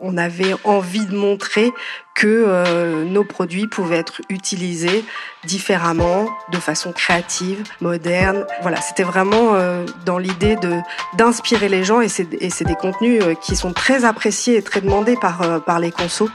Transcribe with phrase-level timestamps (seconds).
[0.00, 1.70] On avait envie de montrer
[2.14, 5.04] que euh, nos produits pouvaient être utilisés
[5.44, 8.46] différemment, de façon créative, moderne.
[8.62, 10.78] Voilà, c'était vraiment euh, dans l'idée de
[11.18, 15.16] d'inspirer les gens et c'est des contenus euh, qui sont très appréciés et très demandés
[15.20, 16.30] par par les consos.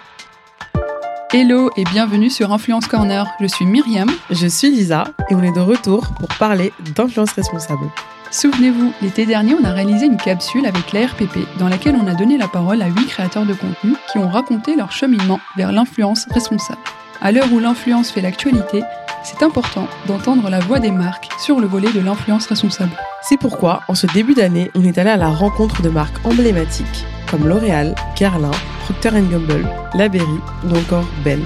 [1.33, 3.25] Hello et bienvenue sur Influence Corner.
[3.41, 4.09] Je suis Myriam.
[4.29, 7.89] Je suis Lisa et on est de retour pour parler d'influence responsable.
[8.31, 12.37] Souvenez-vous, l'été dernier, on a réalisé une capsule avec l'ARPP dans laquelle on a donné
[12.37, 16.81] la parole à huit créateurs de contenu qui ont raconté leur cheminement vers l'influence responsable.
[17.21, 18.83] À l'heure où l'influence fait l'actualité,
[19.23, 22.91] c'est important d'entendre la voix des marques sur le volet de l'influence responsable.
[23.21, 27.05] C'est pourquoi, en ce début d'année, on est allé à la rencontre de marques emblématiques
[27.29, 28.51] comme L'Oréal, Guerlain,
[28.85, 30.25] Procter Gamble, La Berry
[30.63, 31.43] ou encore Belle.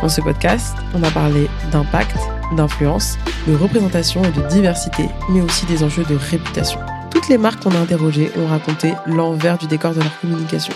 [0.00, 2.16] Dans ce podcast, on a parlé d'impact,
[2.56, 6.80] d'influence, de représentation et de diversité, mais aussi des enjeux de réputation.
[7.10, 10.74] Toutes les marques qu'on a interrogées ont raconté l'envers du décor de leur communication.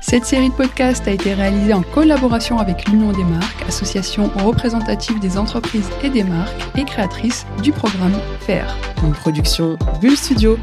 [0.00, 5.20] Cette série de podcasts a été réalisée en collaboration avec l'Union des marques, association représentative
[5.20, 8.76] des entreprises et des marques et créatrice du programme FAIR.
[9.04, 10.58] Une production Bulle Studio.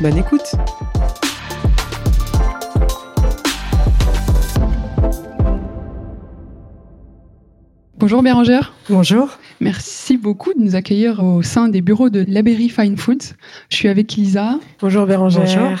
[0.00, 0.54] Bonne écoute!
[8.04, 8.74] Bonjour Bérangère.
[8.90, 9.38] Bonjour.
[9.62, 13.32] Merci beaucoup de nous accueillir au sein des bureaux de Laberry Fine Foods.
[13.70, 14.58] Je suis avec Lisa.
[14.82, 15.42] Bonjour Bérangère.
[15.46, 15.78] Bonjour.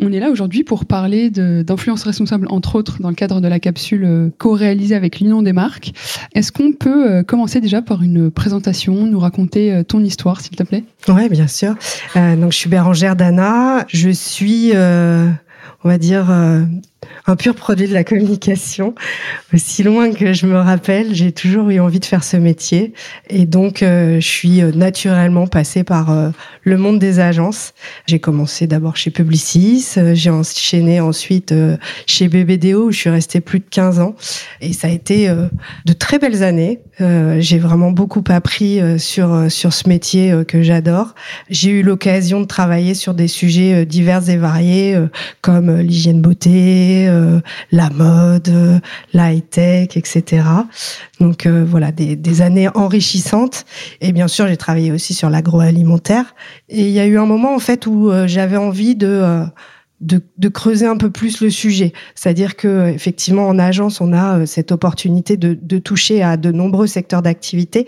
[0.00, 3.60] On est là aujourd'hui pour parler d'influence responsable, entre autres, dans le cadre de la
[3.60, 5.92] capsule euh, co-réalisée avec l'Union des marques.
[6.34, 10.56] Est-ce qu'on peut euh, commencer déjà par une présentation, nous raconter euh, ton histoire, s'il
[10.56, 10.82] te plaît?
[11.06, 11.76] Oui, bien sûr.
[12.16, 13.84] donc, je suis Bérangère Dana.
[13.86, 16.26] Je suis, on va dire,
[17.26, 18.94] un pur produit de la communication.
[19.52, 22.92] Aussi loin que je me rappelle, j'ai toujours eu envie de faire ce métier.
[23.28, 26.30] Et donc, euh, je suis euh, naturellement passée par euh,
[26.62, 27.74] le monde des agences.
[28.06, 31.54] J'ai commencé d'abord chez Publicis, j'ai enchaîné ensuite
[32.06, 34.14] chez BBDO où je suis restée plus de 15 ans.
[34.60, 36.80] Et ça a été de très belles années.
[36.98, 41.14] j'ai vraiment beaucoup appris sur, sur ce métier que j'adore.
[41.50, 44.98] J'ai eu l'occasion de travailler sur des sujets divers et variés
[45.40, 46.50] comme l'hygiène beauté,
[47.06, 47.40] euh,
[47.70, 48.78] la mode, euh,
[49.12, 50.42] la high-tech, etc.
[51.20, 53.66] Donc euh, voilà, des, des, années enrichissantes.
[54.00, 56.34] Et bien sûr, j'ai travaillé aussi sur l'agroalimentaire.
[56.68, 59.46] Et il y a eu un moment en fait où j'avais envie de
[60.00, 61.92] de, de, creuser un peu plus le sujet.
[62.14, 66.52] C'est-à-dire que effectivement en agence on a euh, cette opportunité de, de toucher à de
[66.52, 67.86] nombreux secteurs d'activité,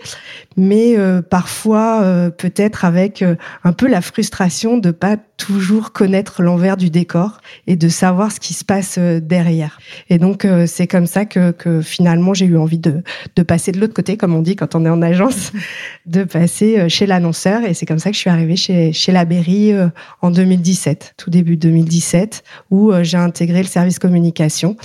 [0.57, 3.23] mais euh, parfois euh, peut-être avec
[3.63, 8.39] un peu la frustration de pas toujours connaître l'envers du décor et de savoir ce
[8.39, 9.79] qui se passe derrière.
[10.09, 13.01] Et donc c'est comme ça que, que finalement j'ai eu envie de,
[13.35, 15.51] de passer de l'autre côté, comme on dit quand on est en agence,
[16.05, 17.63] de passer chez l'annonceur.
[17.63, 19.73] Et c'est comme ça que je suis arrivée chez, chez la Berry
[20.21, 24.75] en 2017, tout début 2017 où euh, j'ai intégré le service communication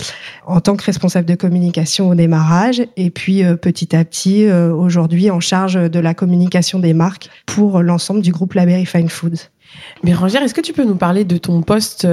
[0.46, 4.72] en tant que responsable de communication au démarrage et puis euh, petit à petit euh,
[4.72, 9.50] aujourd'hui en charge de la communication des marques pour l'ensemble du groupe Laberry Fine Foods.
[10.02, 12.06] Bérangère, est-ce que tu peux nous parler de ton poste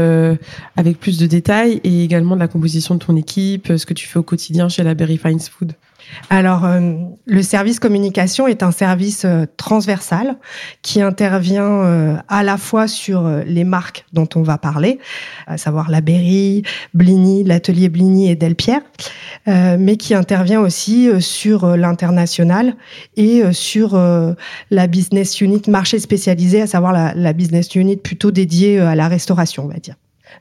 [0.77, 4.07] avec plus de détails et également de la composition de ton équipe, ce que tu
[4.07, 5.73] fais au quotidien chez la Berry Fine Food?
[6.29, 6.94] Alors, euh,
[7.25, 10.38] le service communication est un service euh, transversal
[10.81, 14.99] qui intervient euh, à la fois sur les marques dont on va parler,
[15.47, 16.63] à savoir la Berry,
[16.94, 18.81] Bligny, l'atelier Bligny et Delpierre,
[19.45, 22.75] mais qui intervient aussi sur l'international
[23.17, 23.95] et sur
[24.69, 29.07] la business unit marché spécialisé, à savoir la, la business unit plutôt dédiée à la
[29.07, 29.95] restauration, on va dire.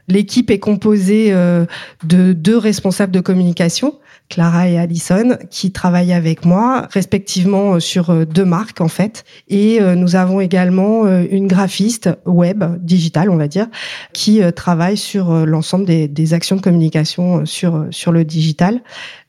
[0.09, 3.95] L'équipe est composée de deux responsables de communication,
[4.31, 9.25] Clara et Alison, qui travaillent avec moi, respectivement euh, sur euh, deux marques en fait.
[9.49, 13.67] Et euh, nous avons également une graphiste web, digitale on va dire,
[14.12, 18.81] qui travaille sur l'ensemble des, des, actions de communication sur, sur le digital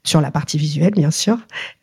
[0.03, 1.37] sur la partie visuelle, bien sûr.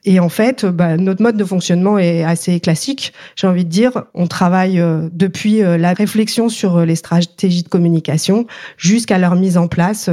[0.05, 3.13] Et en fait, bah, notre mode de fonctionnement est assez classique.
[3.37, 8.47] J'ai envie de dire, on travaille depuis la réflexion sur les stratégies de communication
[8.77, 10.11] jusqu'à leur mise en place,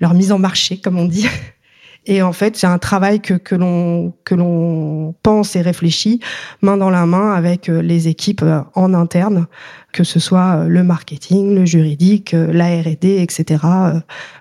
[0.00, 1.26] leur mise en marché, comme on dit.
[2.06, 6.20] Et en fait, c'est un travail que, que l'on que l'on pense et réfléchit
[6.60, 9.46] main dans la main avec euh, les équipes euh, en interne,
[9.92, 13.64] que ce soit euh, le marketing, le juridique, la R&D, etc.,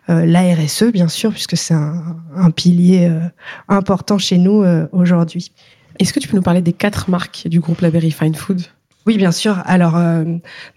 [0.07, 3.09] la RSE bien sûr, puisque c'est un, pilier
[3.69, 5.53] important chez nous aujourd'hui.
[5.99, 8.61] Est-ce que tu peux nous parler des quatre marques du groupe La Fine Food?
[9.07, 9.57] Oui, bien sûr.
[9.65, 10.23] Alors, euh,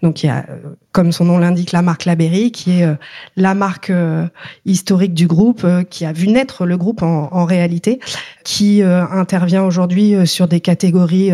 [0.01, 0.47] donc il y a,
[0.91, 2.95] comme son nom l'indique, la marque Laberry, qui est euh,
[3.35, 4.25] la marque euh,
[4.65, 7.99] historique du groupe, qui a vu naître le groupe en, en réalité,
[8.43, 11.31] qui intervient aujourd'hui sur des catégories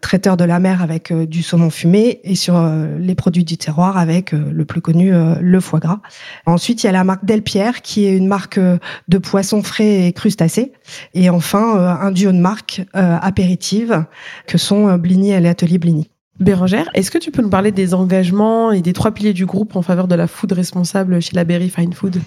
[0.00, 2.60] traiteurs de la mer avec du saumon fumé et sur
[2.98, 6.00] les produits du terroir avec le plus connu, le foie gras.
[6.46, 10.12] Ensuite, il y a la marque Delpierre qui est une marque de poissons frais et
[10.12, 10.72] crustacés.
[11.14, 14.04] Et enfin, un duo de marques apéritives
[14.46, 16.10] que sont Blini et l'atelier Blini.
[16.40, 19.76] Bérangère, est-ce que tu peux nous parler des engagements et des trois piliers du groupe
[19.76, 22.20] en faveur de la food responsable chez la Berry Fine Food?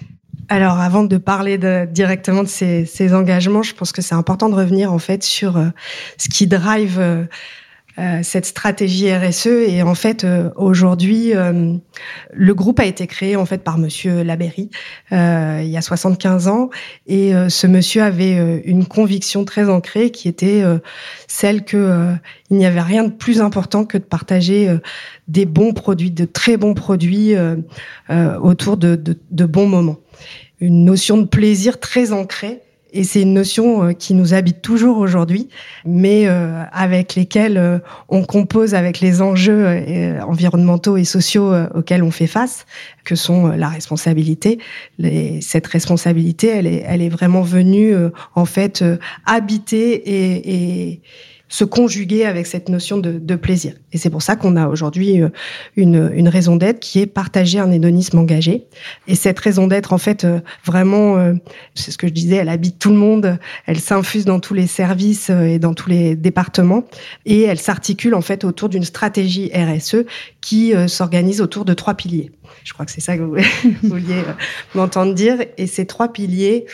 [0.50, 1.58] Alors, avant de parler
[1.88, 5.70] directement de ces, engagements, je pense que c'est important de revenir en fait sur euh,
[6.18, 7.24] ce qui drive euh,
[8.24, 9.48] cette stratégie RSE.
[9.48, 11.76] Et en fait, euh, aujourd'hui, euh,
[12.32, 14.70] le groupe a été créé en fait par Monsieur Laberry
[15.12, 16.70] il y a 75 ans.
[17.08, 20.64] Et ce monsieur avait une conviction très ancrée qui était
[21.28, 22.14] celle que
[22.50, 24.76] il n'y avait rien de plus important que de partager
[25.28, 27.36] des bons produits, de très bons produits
[28.10, 29.98] autour de, de, de bons moments.
[30.60, 32.62] Une notion de plaisir très ancrée
[32.94, 35.50] et c'est une notion euh, qui nous habite toujours aujourd'hui,
[35.84, 39.66] mais euh, avec lesquelles euh, on compose avec les enjeux
[40.26, 42.66] environnementaux et sociaux auxquels on fait face,
[43.04, 44.60] que sont la responsabilité.
[45.42, 47.96] cette responsabilité, elle est, elle est vraiment venue
[48.36, 48.84] en fait
[49.26, 51.02] habiter et, et
[51.54, 53.74] se conjuguer avec cette notion de, de plaisir.
[53.92, 55.30] Et c'est pour ça qu'on a aujourd'hui euh,
[55.76, 58.66] une, une, raison d'être qui est partager un hédonisme engagé.
[59.08, 61.36] Et cette raison d'être, en fait, euh, vraiment, euh,
[61.76, 64.66] c'est ce que je disais, elle habite tout le monde, elle s'infuse dans tous les
[64.66, 66.86] services et dans tous les départements,
[67.28, 70.06] et elle s'articule en fait autour d'une stratégie RSE
[70.44, 72.30] qui s'organise autour de trois piliers.
[72.66, 73.38] Je crois que c'est ça que vous
[73.84, 74.24] vouliez
[74.76, 75.38] m'entendre dire.
[75.58, 76.66] Et ces trois piliers,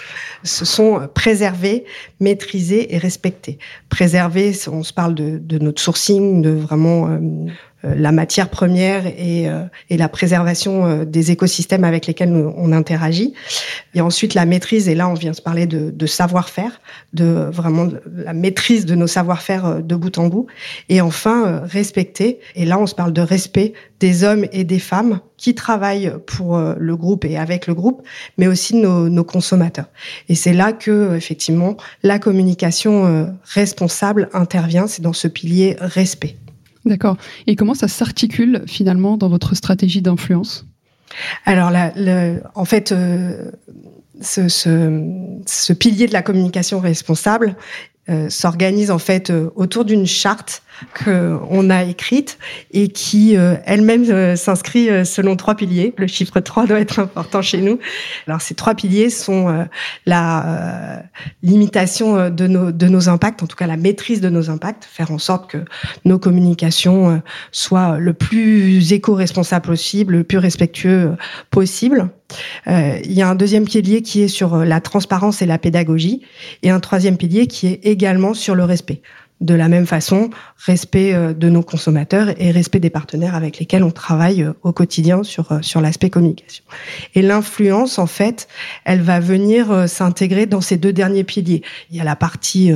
[0.43, 1.85] ce sont préserver,
[2.19, 3.59] maîtriser et respecter.
[3.89, 7.51] Préserver, on se parle de, de notre sourcing, de vraiment euh, euh,
[7.83, 13.33] la matière première et, euh, et la préservation des écosystèmes avec lesquels on interagit.
[13.93, 16.81] Et ensuite la maîtrise, et là on vient se parler de, de savoir-faire,
[17.13, 20.47] de vraiment la maîtrise de nos savoir-faire de bout en bout.
[20.89, 25.19] Et enfin respecter, et là on se parle de respect des hommes et des femmes
[25.37, 28.01] qui travaillent pour le groupe et avec le groupe,
[28.37, 29.89] mais aussi nos, nos consommateurs.
[30.29, 36.35] Et c'est là que effectivement la communication responsable intervient, c'est dans ce pilier respect.
[36.85, 37.17] D'accord.
[37.47, 40.65] Et comment ça s'articule finalement dans votre stratégie d'influence?
[41.45, 41.71] Alors,
[42.55, 43.51] en fait, euh,
[44.21, 47.55] ce, ce, pilier de la communication responsable,
[48.09, 50.63] euh, s'organise en fait euh, autour d'une charte
[51.03, 52.37] qu'on a écrite
[52.71, 55.93] et qui euh, elle-même s'inscrit selon trois piliers.
[55.97, 57.79] Le chiffre 3 doit être important chez nous.
[58.27, 59.67] Alors ces trois piliers sont
[60.05, 61.03] la
[61.43, 65.11] limitation de nos, de nos impacts, en tout cas la maîtrise de nos impacts, faire
[65.11, 65.57] en sorte que
[66.05, 67.21] nos communications
[67.51, 71.15] soient le plus éco-responsable possible, le plus respectueux
[71.49, 72.09] possible.
[72.67, 75.57] Euh, il y a un deuxième pilier qui est sur euh, la transparence et la
[75.57, 76.21] pédagogie,
[76.63, 79.01] et un troisième pilier qui est également sur le respect.
[79.41, 83.83] De la même façon, respect euh, de nos consommateurs et respect des partenaires avec lesquels
[83.83, 86.63] on travaille au quotidien sur sur l'aspect communication.
[87.15, 88.47] Et l'influence, en fait,
[88.85, 91.63] elle va venir s'intégrer dans ces deux derniers piliers.
[91.89, 92.71] Il y a la partie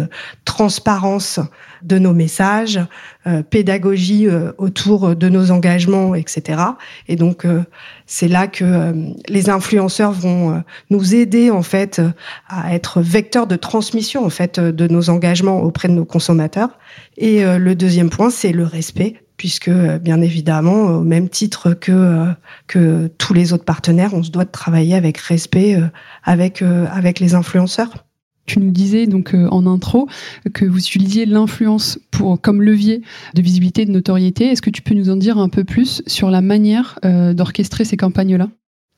[0.46, 1.40] transparence
[1.84, 2.80] de nos messages,
[3.28, 6.62] euh, pédagogie euh, autour de nos engagements, etc.
[7.08, 7.64] Et donc euh,
[8.06, 8.94] c'est là que
[9.28, 12.02] les influenceurs vont nous aider en fait
[12.48, 16.78] à être vecteurs de transmission en fait de nos engagements auprès de nos consommateurs.
[17.18, 22.28] Et le deuxième point, c'est le respect puisque bien évidemment, au même titre que
[22.68, 25.80] que tous les autres partenaires, on se doit de travailler avec respect
[26.24, 28.06] avec avec les influenceurs.
[28.46, 30.08] Tu nous disais donc euh, en intro
[30.54, 33.02] que vous utilisiez l'influence pour comme levier
[33.36, 34.48] de visibilité de notoriété.
[34.48, 37.86] Est-ce que tu peux nous en dire un peu plus sur la manière euh, d'orchestrer
[37.86, 38.50] ces campagnes-là?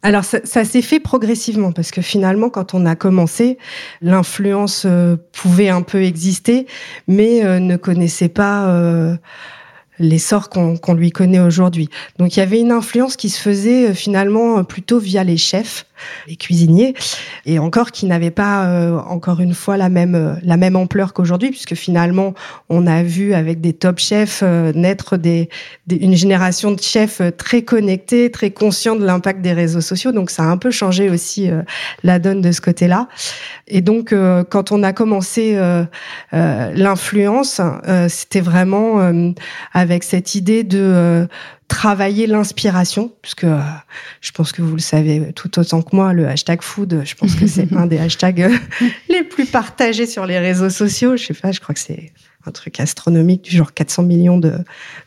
[0.02, 3.58] Alors ça, s'est fait progressivement parce que finalement quand on a commencé,
[4.02, 6.68] l'influence euh, pouvait un peu exister,
[7.08, 9.18] mais ne connaissait pas
[10.00, 11.90] l'essor qu'on lui connaît aujourd'hui.
[12.20, 15.86] Donc il y avait une influence qui se faisait finalement plutôt via les chefs
[16.28, 16.94] les cuisiniers,
[17.46, 21.14] et encore qui n'avaient pas euh, encore une fois la même euh, la même ampleur
[21.14, 22.34] qu'aujourd'hui, puisque finalement
[22.70, 25.50] on a vu avec des top chefs euh, naître des,
[25.90, 30.12] une génération de chefs très connectés, très conscients de l'impact des réseaux sociaux.
[30.12, 31.50] Donc ça a un peu changé aussi
[32.04, 33.08] la donne de ce côté-là.
[33.68, 34.14] Et donc
[34.50, 35.60] quand on a commencé
[36.32, 37.62] l'influence,
[38.08, 39.12] c'était vraiment
[39.74, 41.27] avec cette idée de
[41.67, 43.60] travailler l'inspiration, puisque euh,
[44.22, 47.36] je pense que vous le savez tout autant que moi, le hashtag food, je pense
[47.36, 48.55] que c'est un des hashtags euh,
[49.10, 51.17] les plus partagés sur les réseaux sociaux.
[51.17, 52.13] Je sais pas, je crois que c'est
[52.48, 54.53] un truc astronomique du genre 400 millions de,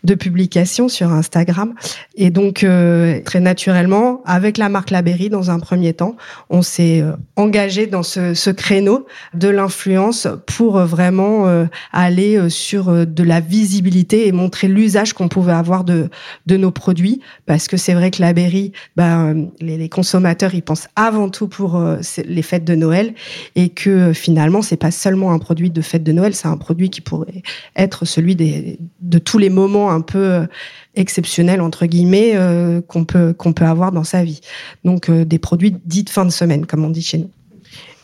[0.05, 1.75] de publications sur Instagram.
[2.17, 6.17] Et donc, euh, très naturellement, avec la marque Laberry, dans un premier temps,
[6.51, 13.07] on s'est euh, engagé dans ce, ce, créneau de l'influence pour vraiment euh, aller sur
[13.07, 16.11] de la visibilité et montrer l'usage qu'on pouvait avoir de,
[16.49, 17.21] de nos produits.
[17.47, 21.81] Parce que c'est vrai que Laberry, ben, les, consommateurs, ils pensent avant tout pour
[22.25, 23.15] les fêtes de Noël
[23.55, 26.91] et que finalement, c'est pas seulement un produit de fête de Noël, c'est un produit
[26.91, 27.43] qui pourrait
[27.77, 30.47] être celui des, de tous les moments un peu euh,
[30.95, 34.41] exceptionnels entre guillemets euh, qu'on peut qu'on peut avoir dans sa vie.
[34.85, 37.31] Donc euh, des produits dits de fin de semaine, comme on dit chez nous.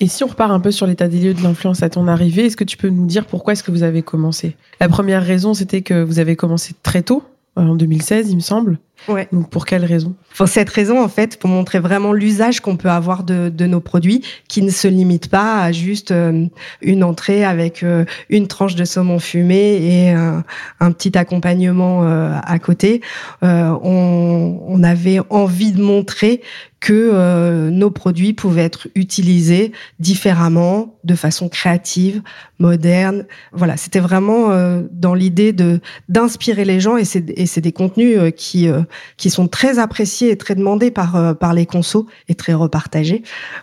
[0.00, 2.46] Et si on repart un peu sur l'état des lieux de l'influence à ton arrivée,
[2.46, 4.56] est-ce que tu peux nous dire pourquoi est-ce que vous avez commencé?
[4.80, 7.22] La première raison, c'était que vous avez commencé très tôt,
[7.56, 8.78] en 2016, il me semble.
[9.08, 9.28] Ouais.
[9.32, 10.14] Donc pour quelle raison?
[10.36, 13.80] Pour cette raison, en fait, pour montrer vraiment l'usage qu'on peut avoir de, de, nos
[13.80, 16.46] produits, qui ne se limite pas à juste euh,
[16.80, 20.42] une entrée avec euh, une tranche de saumon fumé et un,
[20.80, 23.00] un petit accompagnement euh, à côté.
[23.42, 26.42] On, on, avait envie de montrer
[26.80, 32.20] que nos produits pouvaient être utilisés différemment, de façon créative,
[32.58, 33.24] moderne.
[33.52, 34.50] Voilà, c'était vraiment
[34.90, 35.80] dans l'idée de
[36.10, 38.68] d'inspirer les gens et c'est des contenus qui
[39.16, 43.22] qui sont très appréciés et très demandés par euh, par les consos et très repartagés.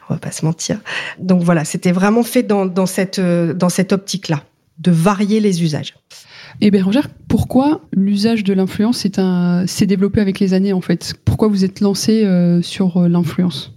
[0.10, 0.80] On va pas se mentir.
[1.20, 4.44] Donc voilà, c'était vraiment fait dans, dans cette euh, dans cette optique-là
[4.80, 5.96] de varier les usages.
[6.60, 11.14] Et Bérangère, pourquoi l'usage de l'influence s'est développé avec les années en fait?
[11.24, 13.74] Pourquoi vous êtes lancé euh, sur l'influence?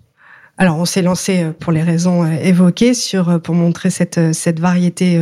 [0.56, 4.32] Alors, on s'est lancé euh, pour les raisons euh, évoquées sur euh, pour montrer cette
[4.32, 5.20] cette variété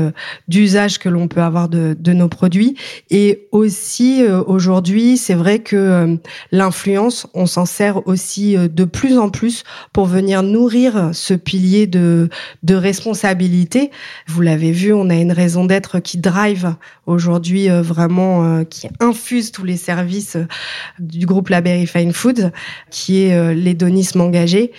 [0.48, 2.76] d'usages que l'on peut avoir de, de nos produits
[3.10, 6.18] et aussi aujourd'hui, c'est vrai que
[6.50, 12.28] l'influence, on s'en sert aussi de plus en plus pour venir nourrir ce pilier de
[12.62, 13.90] de responsabilité.
[14.26, 16.74] Vous l'avez vu, on a une raison d'être qui drive
[17.06, 20.36] aujourd'hui vraiment qui infuse tous les services
[20.98, 22.50] du groupe Laberry Fine Foods,
[22.90, 24.72] qui est l'hédonisme engagé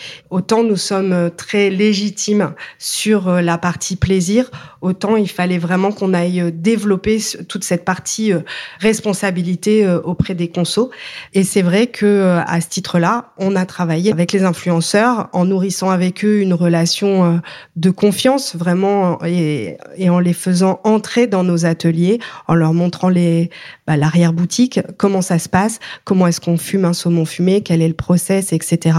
[0.44, 5.94] autant nous sommes euh, très légitimes sur euh, la partie plaisir, autant il fallait vraiment
[5.94, 8.34] qu'on aille euh, développer toute cette partie
[8.80, 10.90] responsabilité auprès des consos.
[11.34, 15.90] Et c'est vrai que à ce titre-là, on a travaillé avec les influenceurs en nourrissant
[15.90, 17.42] avec eux une relation
[17.76, 19.78] de confiance vraiment et,
[20.10, 23.50] en les faisant entrer dans nos ateliers, en leur montrant les
[23.88, 27.82] bah, l'arrière boutique, comment ça se passe, comment est-ce qu'on fume un saumon fumé, quel
[27.82, 28.98] est le process, etc.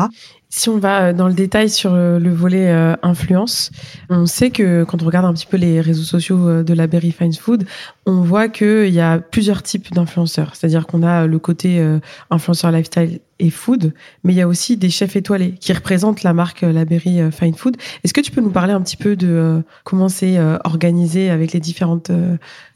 [0.57, 3.73] Si on va euh, dans le détail sur euh, le volet euh, influence,
[4.09, 7.11] on sait que quand on regarde un petit peu les réseaux sociaux de la Berry
[7.11, 7.67] Fine Food,
[8.07, 10.55] on voit qu'il y a plusieurs types d'influenceurs.
[10.55, 11.85] C'est-à-dire qu'on a le côté
[12.31, 13.93] influenceur lifestyle et food,
[14.23, 17.55] mais il y a aussi des chefs étoilés qui représentent la marque La Berry Fine
[17.55, 17.77] Food.
[18.05, 21.61] Est-ce que tu peux nous parler un petit peu de comment c'est organisé avec les
[21.61, 22.13] différentes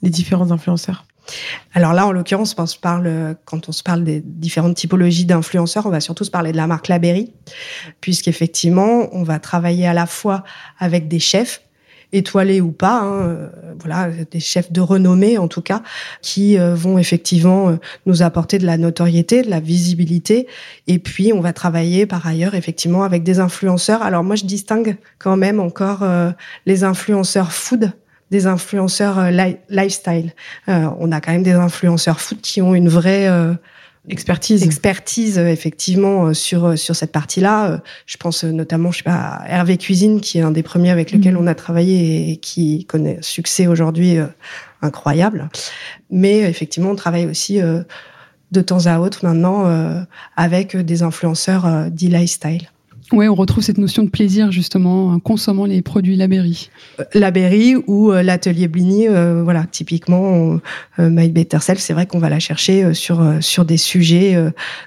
[0.02, 1.04] les différents influenceurs?
[1.74, 5.86] Alors là, en l'occurrence, on se parle, quand on se parle des différentes typologies d'influenceurs,
[5.86, 7.32] on va surtout se parler de la marque Laberry,
[8.00, 10.44] puisqu'effectivement, on va travailler à la fois
[10.78, 11.62] avec des chefs,
[12.12, 13.48] étoilés ou pas, hein, euh,
[13.80, 15.82] voilà, des chefs de renommée en tout cas,
[16.22, 20.46] qui euh, vont effectivement euh, nous apporter de la notoriété, de la visibilité.
[20.86, 24.02] Et puis, on va travailler par ailleurs effectivement avec des influenceurs.
[24.02, 26.06] Alors moi, je distingue quand même encore
[26.66, 27.92] les influenceurs food
[28.30, 30.32] des influenceurs euh, lifestyle.
[30.68, 33.54] Euh, on a quand même des influenceurs foot qui ont une vraie euh,
[34.10, 39.76] expertise expertise effectivement sur sur cette partie-là je pense notamment je sais pas à Hervé
[39.76, 41.38] Cuisine qui est un des premiers avec lequel mm.
[41.38, 44.16] on a travaillé et qui connaît un succès aujourd'hui
[44.80, 45.50] incroyable
[46.10, 49.66] mais effectivement on travaille aussi de temps à autre maintenant
[50.36, 52.70] avec des influenceurs dits lifestyle
[53.12, 56.70] oui, on retrouve cette notion de plaisir justement en consommant les produits Laberry.
[57.00, 60.58] Euh, Laberry ou euh, l'atelier Blini, euh, voilà, typiquement
[60.98, 64.36] My Better Self, c'est vrai qu'on va la chercher sur sur des sujets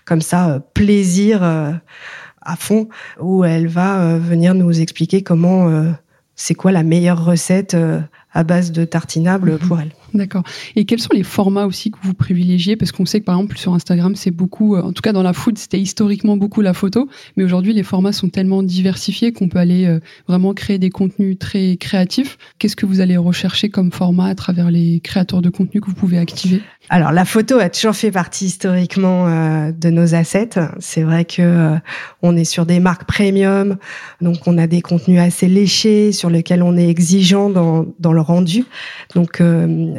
[0.06, 5.86] comme ça, plaisir à fond, où elle va venir nous expliquer comment
[6.36, 7.76] c'est quoi la meilleure recette
[8.34, 9.60] à base de tartinables mhm.
[9.60, 9.92] pour elle.
[10.14, 10.44] D'accord.
[10.76, 12.76] Et quels sont les formats aussi que vous privilégiez?
[12.76, 15.24] Parce qu'on sait que par exemple sur Instagram, c'est beaucoup, euh, en tout cas dans
[15.24, 19.48] la food, c'était historiquement beaucoup la photo, mais aujourd'hui les formats sont tellement diversifiés qu'on
[19.48, 22.38] peut aller euh, vraiment créer des contenus très créatifs.
[22.60, 25.96] Qu'est-ce que vous allez rechercher comme format à travers les créateurs de contenu que vous
[25.96, 26.62] pouvez activer?
[26.90, 30.60] Alors la photo a toujours fait partie historiquement euh, de nos assets.
[30.80, 31.78] C'est vrai que
[32.22, 33.78] on est sur des marques premium,
[34.20, 38.22] donc on a des contenus assez léchés sur lesquels on est exigeant dans, dans le
[38.22, 38.66] rendu.
[39.16, 39.42] Donc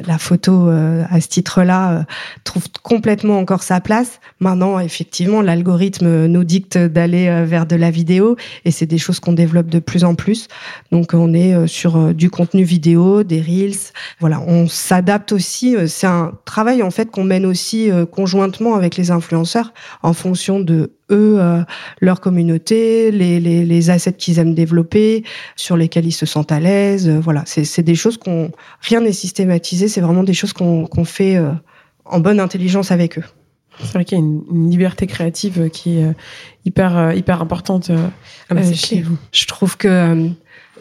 [0.07, 2.05] la photo à ce titre-là
[2.45, 4.21] trouve complètement encore sa place.
[4.41, 9.33] Maintenant, effectivement, l'algorithme nous dicte d'aller vers de la vidéo et c'est des choses qu'on
[9.33, 10.49] développe de plus en plus.
[10.91, 13.93] Donc on est sur du contenu vidéo, des reels.
[14.21, 15.77] Voilà, on s'adapte aussi.
[15.87, 20.93] C'est un travail en fait qu'on mène aussi conjointement avec les influenceurs en fonction de
[21.13, 21.63] eux, euh,
[22.01, 25.25] leur communauté, les, les, les assets qu'ils aiment développer,
[25.57, 27.09] sur lesquels ils se sentent à l'aise.
[27.09, 28.51] Euh, voilà, c'est des choses qu'on
[28.81, 29.89] rien n'est systématisé.
[29.89, 31.53] C'est vraiment des choses qu'on qu'on fait euh,
[32.05, 33.25] en bonne intelligence avec eux.
[33.81, 36.15] C'est vrai qu'il y a une, liberté créative qui est
[36.67, 37.91] hyper hyper importante
[38.51, 39.17] ah bah, chez vous.
[39.33, 40.29] Je trouve que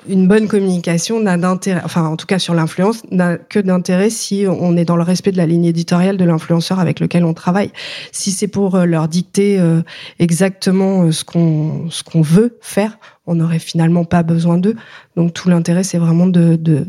[0.07, 4.45] une bonne communication n'a d'intérêt, enfin en tout cas sur l'influence, n'a que d'intérêt si
[4.47, 7.71] on est dans le respect de la ligne éditoriale de l'influenceur avec lequel on travaille.
[8.11, 9.81] Si c'est pour euh, leur dicter euh,
[10.19, 14.75] exactement euh, ce qu'on ce qu'on veut faire, on n'aurait finalement pas besoin d'eux.
[15.17, 16.85] Donc tout l'intérêt, c'est vraiment de, de,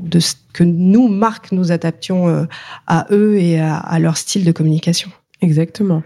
[0.52, 2.46] que nous, marques, nous adaptions
[2.86, 5.10] à eux et à, leur style de communication.
[5.40, 6.02] Exactement.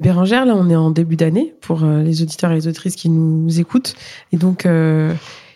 [0.00, 3.60] Bérangère, là, on est en début d'année pour les auditeurs et les auditrices qui nous
[3.60, 3.94] écoutent.
[4.32, 4.66] Et donc,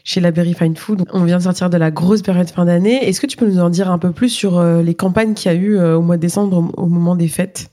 [0.05, 1.05] chez la Berry Fine Food.
[1.13, 3.09] On vient de sortir de la grosse période fin d'année.
[3.09, 5.51] Est-ce que tu peux nous en dire un peu plus sur euh, les campagnes qu'il
[5.51, 7.71] y a eu euh, au mois de décembre, au moment des fêtes?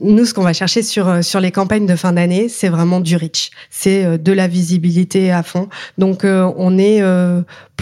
[0.00, 3.00] Nous, ce qu'on va chercher sur euh, sur les campagnes de fin d'année, c'est vraiment
[3.00, 5.68] du reach, c'est de la visibilité à fond.
[5.98, 7.02] Donc, on est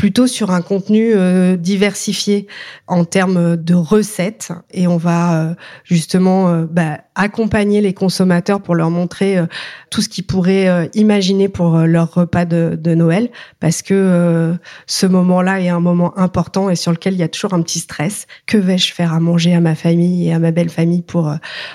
[0.00, 1.12] plutôt sur un contenu
[1.58, 2.46] diversifié
[2.86, 5.54] en termes de recettes et on va
[5.84, 9.46] justement bah, accompagner les consommateurs pour leur montrer euh,
[9.90, 13.28] tout ce qu'ils pourraient euh, imaginer pour euh, leur repas de, de Noël,
[13.58, 17.52] parce que ce moment-là est un moment important et sur lequel il y a toujours
[17.52, 18.26] un petit stress.
[18.46, 21.32] Que vais-je faire à manger à ma famille et à ma belle famille pour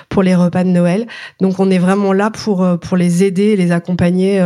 [0.08, 1.06] pour les repas de Noël?
[1.40, 4.44] Donc on est vraiment là pour pour les aider, les accompagner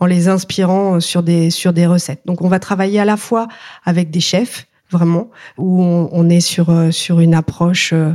[0.00, 2.22] en les inspirant sur des sur des recettes.
[2.26, 3.16] Donc on va travailler à la
[3.84, 8.12] avec des chefs vraiment, où on, est sur euh, sur une approche euh,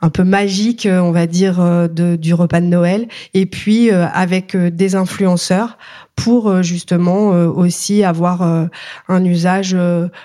[0.00, 1.58] un peu magique, euh, on va dire,
[1.90, 5.76] de, du repas de Noël, et puis avec des influenceurs
[6.14, 8.68] pour justement aussi avoir
[9.08, 9.76] un usage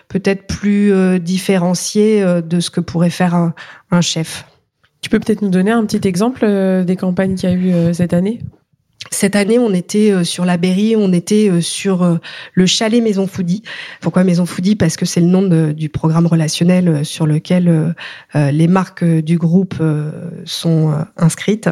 [0.08, 3.54] peut-être plus différencié de ce que pourrait faire un,
[3.92, 4.46] un chef.
[5.02, 6.46] Tu peux peut-être nous donner un petit exemple
[6.86, 8.40] des campagnes qu'il y a eu cette année?
[9.12, 12.18] Cette année, on était euh, sur la Berry, on était euh, sur euh,
[12.54, 13.64] le chalet Maison Foodie.
[14.02, 15.44] Pourquoi Maison Foodie Parce que c'est le nom
[15.74, 17.94] du programme relationnel sur lequel
[18.34, 19.76] les marques du groupe
[20.46, 21.70] sont inscrites.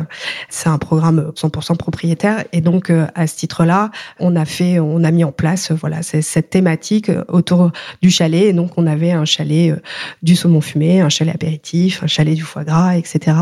[0.49, 5.11] C'est un programme 100% propriétaire et donc à ce titre-là, on a fait, on a
[5.11, 7.71] mis en place voilà cette thématique autour
[8.01, 8.43] du chalet.
[8.43, 9.75] Et donc on avait un chalet
[10.21, 13.37] du saumon fumé, un chalet apéritif, un chalet du foie gras, etc.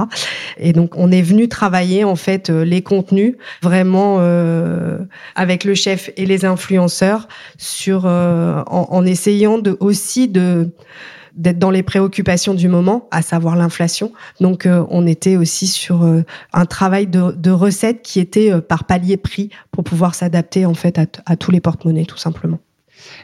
[0.58, 5.00] Et donc on est venu travailler en fait les contenus vraiment euh,
[5.36, 10.70] avec le chef et les influenceurs sur euh, en, essayant de aussi de
[11.36, 14.12] d'être dans les préoccupations du moment, à savoir l'inflation.
[14.42, 16.06] Donc, euh, on était aussi sur
[16.52, 21.00] un travail de, de recettes qui était par palier prix pour pouvoir s'adapter en fait
[21.00, 22.60] à, à tous les porte-monnaies, tout simplement.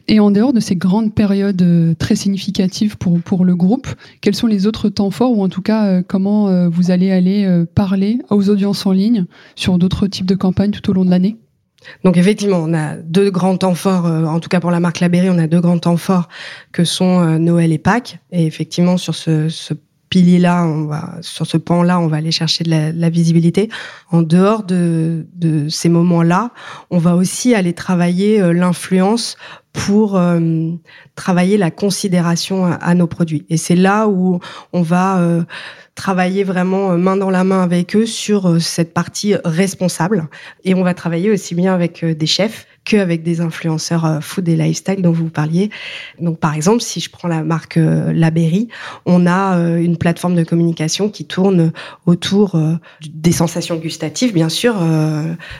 [0.07, 3.87] Et en dehors de ces grandes périodes euh, très significatives pour, pour le groupe,
[4.21, 7.11] quels sont les autres temps forts ou en tout cas euh, comment euh, vous allez
[7.11, 11.09] aller parler aux audiences en ligne sur d'autres types de campagnes tout au long de
[11.09, 11.37] l'année?
[12.03, 15.29] Donc effectivement, on a deux grands temps forts, en tout cas pour la marque Laberry,
[15.29, 16.27] on a deux grands temps forts
[16.71, 18.19] que sont Noël et Pâques.
[18.31, 19.73] Et effectivement, sur ce, ce
[20.17, 23.69] pilier-là, on va sur ce pan-là, on va aller chercher de la, la visibilité.
[24.10, 26.49] En dehors de, de ces moments-là,
[26.89, 29.38] on va aussi aller travailler l'influence
[29.77, 30.71] pour euh,
[31.13, 33.45] travailler la considération à, nos produits.
[33.49, 34.39] Et c'est là où
[34.73, 35.43] on va euh,
[35.93, 40.30] travailler vraiment euh, main dans la main avec eux sur cette partie responsable.
[40.63, 45.02] Et on va travailler aussi bien avec des chefs qu'avec des influenceurs food et lifestyle
[45.02, 45.69] dont vous parliez.
[46.19, 48.69] Donc par exemple, si je prends la marque La Berry,
[49.06, 51.71] on a une plateforme de communication qui tourne
[52.06, 52.60] autour
[53.10, 54.76] des sensations gustatives, bien sûr,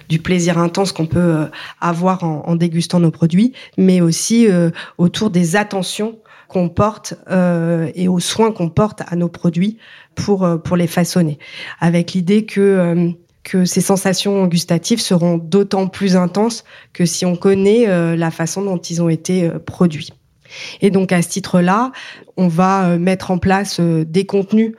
[0.10, 1.48] du plaisir intense qu'on peut
[1.82, 8.08] avoir en, dégustant nos produits, mais aussi euh, autour des attentions qu'on porte euh, et
[8.08, 9.78] aux soins qu'on porte à nos produits
[10.16, 11.38] pour euh, pour les façonner,
[11.80, 13.14] avec l'idée que
[13.48, 17.86] que ces sensations gustatives seront d'autant plus intenses que si on connaît
[18.18, 20.10] la façon dont ils ont été produits.
[20.82, 21.94] Et donc à ce titre-là,
[22.36, 24.74] on va mettre en place des contenus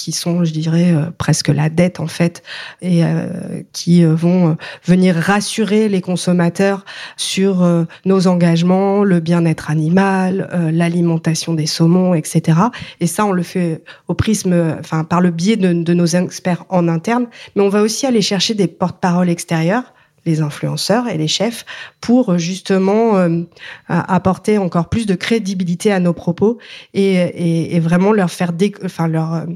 [0.00, 2.42] qui sont, je dirais, euh, presque la dette en fait,
[2.80, 6.84] et euh, qui euh, vont venir rassurer les consommateurs
[7.16, 7.66] sur
[8.04, 12.58] nos engagements, le bien-être animal, l'alimentation des saumons, etc.
[13.00, 16.64] Et ça, on le fait au prisme, enfin par le biais de, de nos experts
[16.68, 19.92] en interne, mais on va aussi aller chercher des porte-paroles extérieurs
[20.26, 21.64] les influenceurs et les chefs
[22.00, 23.42] pour justement euh,
[23.88, 26.58] apporter encore plus de crédibilité à nos propos
[26.94, 28.52] et, et, et vraiment leur faire
[28.84, 29.46] enfin leur euh,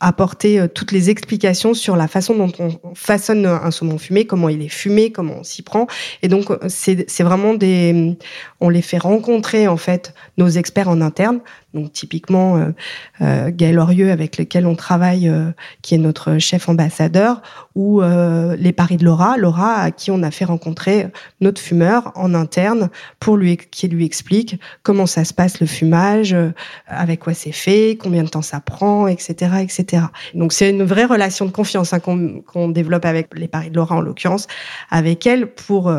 [0.00, 4.48] apporter euh, toutes les explications sur la façon dont on façonne un saumon fumé, comment
[4.48, 5.86] il est fumé, comment on s'y prend.
[6.22, 8.16] Et donc c'est vraiment des
[8.60, 11.40] on les fait rencontrer en fait nos experts en interne
[11.74, 12.72] donc typiquement euh,
[13.20, 15.50] euh, Orieux avec lequel on travaille, euh,
[15.82, 17.42] qui est notre chef ambassadeur,
[17.74, 21.06] ou euh, les paris de Laura, Laura à qui on a fait rencontrer
[21.40, 22.88] notre fumeur en interne
[23.20, 26.34] pour lui qui lui explique comment ça se passe le fumage,
[26.86, 30.04] avec quoi c'est fait, combien de temps ça prend, etc., etc.
[30.34, 33.96] Donc c'est une vraie relation de confiance hein, qu'on développe avec les paris de Laura
[33.96, 34.48] en l'occurrence,
[34.90, 35.92] avec elle pour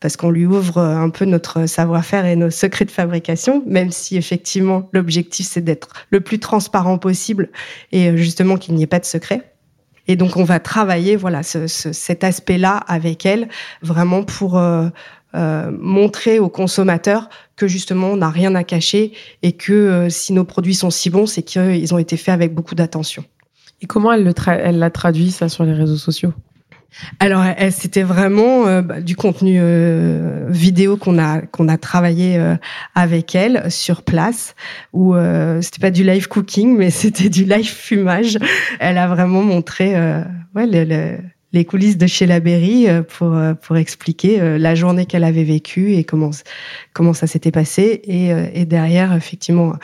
[0.00, 4.16] parce qu'on lui ouvre un peu notre savoir-faire et nos secrets de fabrication, même si
[4.16, 7.50] effectivement l'objectif l'objectif, c'est d'être le plus transparent possible
[7.92, 9.52] et euh, justement qu'il n'y ait pas de secret.
[10.08, 13.48] Et donc, on va travailler, voilà, ce, cet aspect-là avec elle,
[13.82, 14.88] vraiment pour euh,
[15.34, 20.44] euh, montrer aux consommateurs que justement, on n'a rien à cacher et que si nos
[20.44, 23.24] produits sont si bons, c'est qu'ils ont été faits avec beaucoup d'attention.
[23.80, 26.32] Et comment elle, le elle l'a traduit ça sur les réseaux sociaux?
[27.18, 32.56] Alors, c'était vraiment euh, bah, du contenu euh, vidéo qu'on a qu'on a travaillé euh,
[32.94, 34.54] avec elle sur place,
[34.92, 35.14] où
[35.60, 38.38] c'était pas du live cooking, mais c'était du live fumage.
[38.80, 39.94] Elle a vraiment montré
[40.54, 40.66] ouais,
[41.52, 46.04] les coulisses de chez La Berry pour pour expliquer la journée qu'elle avait vécue et
[46.04, 46.30] comment
[46.92, 48.02] comment ça s'était passé.
[48.04, 49.76] Et, et derrière, effectivement euh,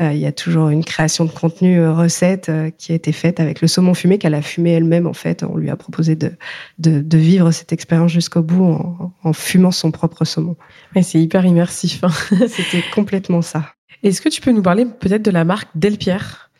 [0.00, 3.40] il y a toujours une création de contenu euh, recette euh, qui a été faite
[3.40, 5.42] avec le saumon fumé qu'elle a fumé elle-même en fait.
[5.42, 6.32] On lui a proposé de,
[6.78, 10.56] de, vivre cette expérience jusqu'au bout en, en, fumant son propre saumon.
[10.94, 12.02] Mais c'est hyper immersif.
[12.02, 12.10] Hein.
[12.48, 13.74] C'était complètement ça.
[14.02, 16.50] Est-ce que tu peux nous parler peut-être de la marque Delpierre?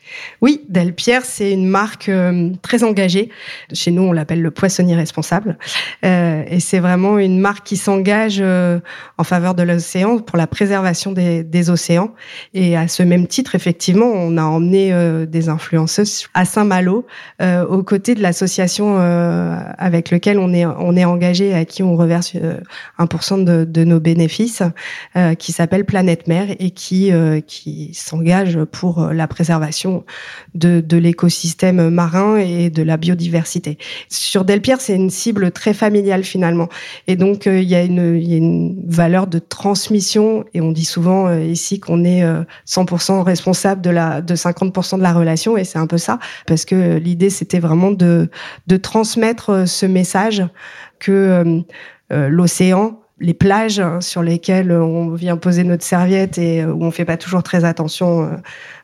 [0.41, 3.31] Oui, Delpierre, c'est une marque euh, très engagée.
[3.73, 5.59] Chez nous, on l'appelle le poissonnier responsable.
[6.05, 8.81] Euh, et c'est vraiment une marque qui s'engage euh,
[9.19, 12.13] en faveur de l'océan pour la préservation des, des, océans.
[12.55, 14.93] Et à ce même titre, effectivement, on a emmené
[15.27, 17.07] des influenceuses à Saint-Malo,
[17.41, 18.99] aux côtés de l'association
[19.79, 22.35] avec lequel on est, on est engagé, à qui on reverse
[22.99, 24.63] 1% de, de, nos bénéfices,
[25.39, 27.13] qui s'appelle Planète Mer et qui,
[27.47, 30.02] qui s'engage pour la préservation
[30.55, 33.79] de, l'écosystème marin et de la biodiversité.
[34.09, 36.69] Sur Delpierre, c'est une cible très familiale finalement.
[37.07, 40.45] Et donc, euh, il y, a une, valeur de transmission.
[40.55, 42.23] Et on dit souvent euh, ici qu'on est
[42.67, 45.57] 100% euh, responsable de, la, de 50% de la relation.
[45.57, 46.19] Et c'est un peu ça.
[46.47, 48.29] Parce que l'idée, c'était vraiment de,
[48.67, 50.45] de transmettre ce message
[50.99, 51.63] que
[52.11, 57.17] l'océan les plages sur lesquelles on vient poser notre serviette et où on fait pas
[57.17, 58.31] toujours très attention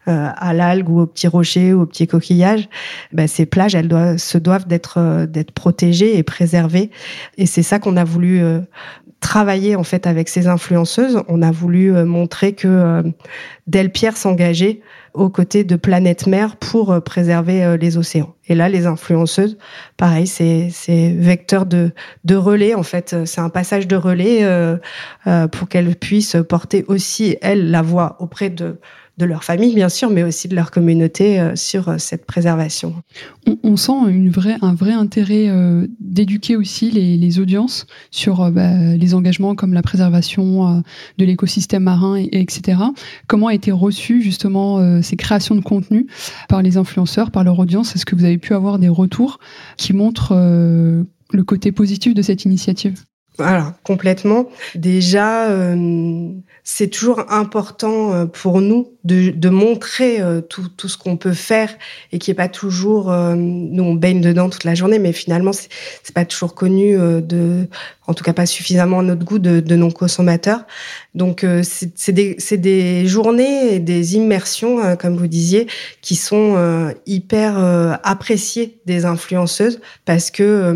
[0.09, 2.69] à l'algue ou au petit rocher ou au petit coquillage,
[3.13, 6.91] ben, ces plages, elles doivent, se doivent d'être euh, d'être protégées et préservées.
[7.37, 8.61] Et c'est ça qu'on a voulu euh,
[9.21, 11.23] travailler en fait avec ces influenceuses.
[11.29, 13.03] On a voulu montrer que
[13.67, 14.81] Delpierre s'engageait
[15.13, 18.35] aux côtés de Planète Mer pour préserver les océans.
[18.47, 19.59] Et là, les influenceuses,
[19.97, 20.71] pareil, c'est
[21.19, 21.91] vecteur de
[22.25, 23.17] de relais en fait.
[23.25, 24.47] C'est un passage de relais
[25.51, 28.79] pour qu'elles puissent porter aussi elles la voix auprès de
[29.19, 32.95] de leur famille, bien sûr, mais aussi de leur communauté euh, sur euh, cette préservation.
[33.65, 39.15] On, sent une vraie, un vrai intérêt euh, d'éduquer aussi les, audiences sur bah, les
[39.15, 40.83] engagements comme la préservation
[41.19, 42.81] de l'écosystème marin, et, etc.
[43.27, 46.07] Comment a été reçu justement ces créations de contenu
[46.49, 47.95] par les influenceurs, par leur audience?
[47.95, 49.39] Est-ce que vous avez pu avoir des retours
[49.77, 53.05] qui montrent le côté positif de cette initiative?
[53.39, 54.49] Alors complètement.
[54.75, 55.49] Déjà,
[56.65, 61.71] c'est toujours important pour nous de, de montrer euh, tout, tout, ce qu'on peut faire
[62.13, 65.53] et qui est pas toujours euh, nous on baigne dedans toute la journée mais finalement
[65.53, 65.69] c'est,
[66.13, 67.69] pas toujours connu euh, de
[68.07, 70.65] en tout cas pas suffisamment à notre goût de, de nos consommateurs
[71.15, 75.67] donc c'est, des des journées et des immersions comme vous disiez
[76.01, 76.57] qui sont
[77.07, 77.59] hyper
[78.03, 80.73] appréciées des influenceuses parce que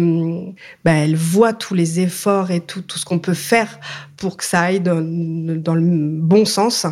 [0.85, 3.79] bah, elles voient tous les efforts et tout ce qu'on peut faire
[4.17, 6.87] pour que ça aille dans, le bon sens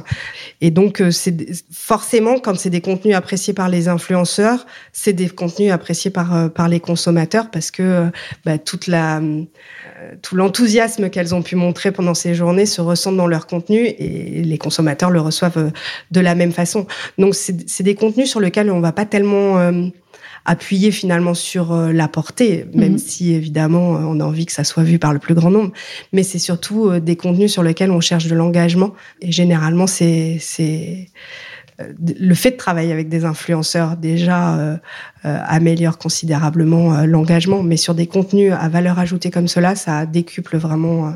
[0.61, 1.37] et donc c'est
[1.71, 6.49] forcément quand c'est des contenus appréciés par les influenceurs, c'est des contenus appréciés par euh,
[6.69, 8.07] les consommateurs parce que euh,
[8.45, 9.45] bah, toute la euh,
[10.23, 14.43] tout l'enthousiasme qu'elles ont pu montrer pendant ces journées se ressent dans leur contenu et
[14.43, 15.71] les consommateurs le reçoivent
[16.11, 16.87] de la même façon.
[17.19, 19.73] Donc c'est des contenus sur lesquels on va pas tellement
[20.45, 22.99] appuyer finalement sur euh, la portée, même mhm.
[22.99, 25.73] si évidemment euh, on a envie que ça soit vu par le plus grand nombre.
[26.13, 28.95] Mais c'est surtout euh, des contenus sur lesquels on cherche de l'engagement.
[29.21, 31.09] Et généralement, c'est c'est
[31.99, 34.79] le fait de travailler avec des influenceurs déjà
[35.25, 41.15] améliore considérablement l'engagement, mais sur des contenus à valeur ajoutée comme cela, ça décuple vraiment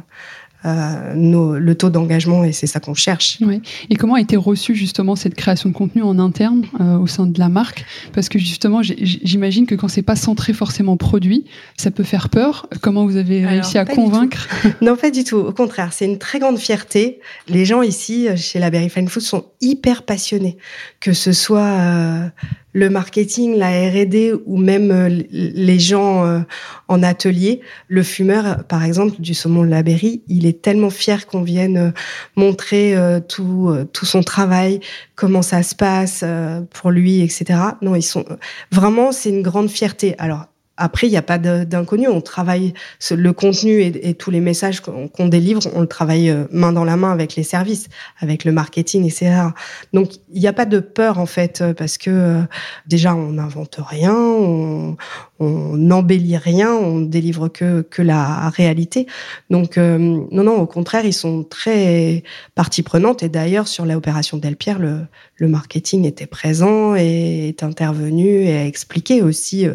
[0.64, 3.38] euh, nos, le taux d'engagement et c'est ça qu'on cherche.
[3.40, 3.60] Oui.
[3.90, 7.26] Et comment a été reçue justement cette création de contenu en interne euh, au sein
[7.26, 7.84] de la marque?
[8.12, 11.44] Parce que justement, j'imagine que quand c'est pas centré forcément produit,
[11.76, 12.68] ça peut faire peur.
[12.80, 14.48] Comment vous avez réussi à convaincre?
[14.80, 15.36] Non, pas du tout.
[15.36, 17.20] Au contraire, c'est une très grande fierté.
[17.48, 20.56] Les gens ici, chez la Berry Fine Food, sont hyper passionnés.
[21.00, 22.28] Que ce soit euh,
[22.74, 26.40] le marketing, la R&D ou même euh, les gens euh,
[26.88, 27.60] en atelier.
[27.88, 31.76] Le fumeur, par exemple, du saumon de la Berry, il est tellement fier qu'on vienne
[31.78, 31.90] euh,
[32.36, 32.96] montrer
[33.28, 34.80] tout, tout son travail,
[35.14, 36.24] comment ça se passe
[36.72, 37.60] pour lui, etc.
[37.80, 38.24] Non, ils sont
[38.72, 40.16] vraiment, c'est une grande fierté.
[40.18, 42.08] Alors, après, il n'y a pas d'inconnu.
[42.08, 42.74] On travaille
[43.10, 46.96] le contenu et, tous les messages qu'on délivre, on le travaille euh, main dans la
[46.96, 47.88] main avec les services,
[48.20, 49.48] avec le marketing, etc.
[49.92, 52.40] Donc, il n'y a pas de peur en fait, euh, parce que euh,
[52.86, 54.96] déjà, on n'invente rien, on
[55.40, 59.06] n'embellit rien, on délivre que que la réalité.
[59.50, 62.22] Donc, non, non, au contraire, ils sont très
[62.54, 63.22] partie prenante.
[63.22, 65.06] Et d'ailleurs, sur l'opération Delpierre, le,
[65.36, 69.66] le marketing était présent et est intervenu et a expliqué aussi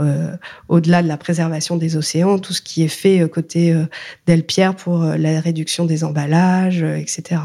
[0.00, 0.36] euh,
[0.68, 3.84] au-delà de la préservation des océans, tout ce qui est fait euh, côté euh,
[4.26, 7.42] Delpierre pour la réduction des emballages, etc.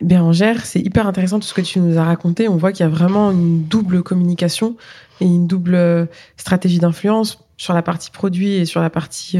[0.00, 2.48] Bérangère, c'est hyper intéressant tout ce que tu nous as raconté.
[2.48, 4.76] On voit qu'il y a vraiment une double communication
[5.20, 9.38] et une double stratégie d'influence sur la partie produit et sur la partie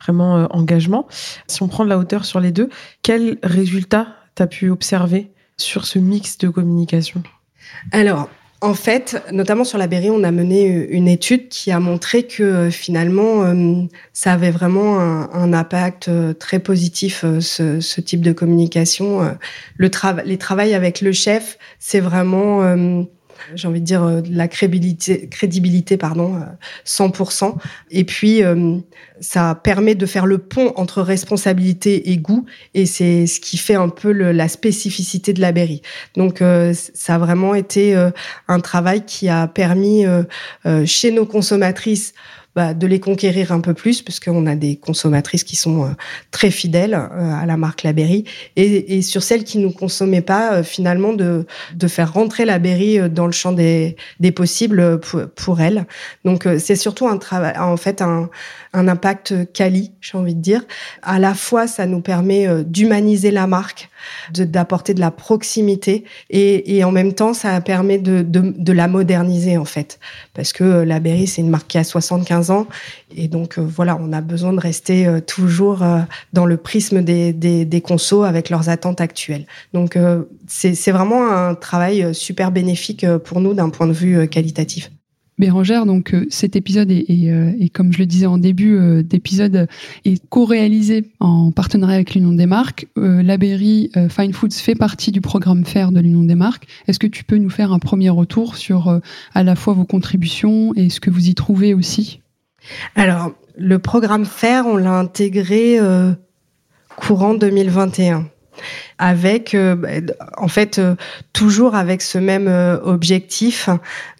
[0.00, 1.08] vraiment engagement.
[1.48, 2.68] Si on prend de la hauteur sur les deux,
[3.02, 7.22] quels résultats tu as pu observer sur ce mix de communication
[7.92, 8.28] Alors,
[8.62, 12.42] en fait, notamment sur la Berry, on a mené une étude qui a montré que
[12.42, 19.36] euh, finalement, euh, ça avait vraiment un, impact euh, très positif, ce, type de communication.
[19.76, 19.90] Le
[20.24, 22.62] les travails avec le chef, c'est vraiment
[23.54, 26.40] j'ai envie de dire euh, la crédibilité, crédibilité pardon,
[26.84, 27.44] 100%.
[27.44, 27.52] Euh,
[27.90, 28.78] et puis euh,
[29.20, 33.74] ça permet de faire le pont entre responsabilité et goût, et c'est ce qui fait
[33.74, 35.82] un peu la spécificité de la Berry.
[36.16, 37.94] Donc ça a vraiment été
[38.48, 40.04] un travail qui a permis
[40.84, 42.14] chez nos consommatrices
[42.56, 45.88] bah, de les conquérir un peu plus, parce qu'on a des consommatrices qui sont euh,
[46.30, 48.24] très fidèles euh, à la marque La Berry,
[48.56, 52.58] et, et sur celles qui ne consommaient pas, euh, finalement, de, de faire rentrer La
[52.58, 55.84] Berry dans le champ des, des possibles pour, pour elles.
[56.24, 58.30] Donc c'est surtout un travail, en fait, un,
[58.76, 60.62] un impact quali, j'ai envie de dire.
[61.02, 63.90] À la fois, ça nous permet d'humaniser la marque,
[64.34, 68.88] d'apporter de, la proximité, et, et, en même temps, ça permet de, de, de la
[68.88, 69.98] moderniser, en fait.
[70.34, 72.66] Parce que La Berry, c'est une marque qui a 75 ans.
[73.14, 76.00] Et donc, euh, voilà, on a besoin de rester euh, toujours euh,
[76.32, 79.46] dans le prisme des, des, des consos avec leurs attentes actuelles.
[79.72, 79.98] Donc,
[80.46, 84.90] c'est vraiment un travail super bénéfique pour nous d'un point de vue qualitatif.
[85.38, 89.68] Bérangère, donc cet épisode est, et comme je le disais en début d'épisode,
[90.04, 92.86] est co-réalisé en partenariat avec l'Union des marques.
[92.96, 96.66] la Berry Fine Foods fait partie du programme FAIR de l'Union des marques.
[96.88, 99.00] Est-ce que tu peux nous faire un premier retour sur
[99.34, 102.20] à la fois vos contributions et ce que vous y trouvez aussi?
[102.94, 106.12] Alors, le programme FAIR, on l'a intégré euh,
[106.96, 108.28] courant 2021
[108.98, 109.88] avec euh, bah,
[110.36, 110.94] en fait euh,
[111.32, 112.48] toujours avec ce même
[112.82, 113.68] objectif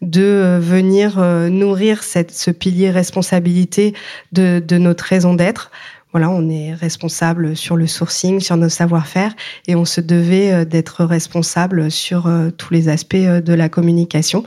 [0.03, 1.19] de venir
[1.51, 3.95] nourrir ce pilier responsabilité
[4.33, 5.71] de notre raison d'être
[6.17, 9.35] voilà, on est responsable sur le sourcing, sur nos savoir-faire,
[9.67, 13.69] et on se devait euh, d'être responsable sur euh, tous les aspects euh, de la
[13.69, 14.43] communication.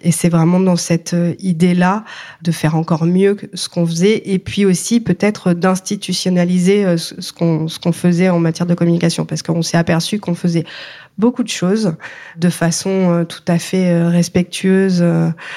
[0.00, 2.06] Et c'est vraiment dans cette idée-là
[2.40, 7.78] de faire encore mieux ce qu'on faisait, et puis aussi peut-être d'institutionnaliser ce qu'on ce
[7.78, 10.64] qu'on faisait en matière de communication, parce qu'on s'est aperçu qu'on faisait
[11.18, 11.96] beaucoup de choses
[12.38, 15.04] de façon tout à fait respectueuse,